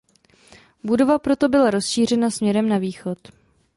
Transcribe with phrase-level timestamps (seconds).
[0.83, 3.17] Budova proto byla rozšířena směrem na východ.